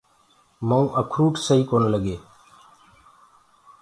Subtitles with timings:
[0.67, 2.23] مؤُنٚ اکروٽ سئي ڪونآ لگينٚ۔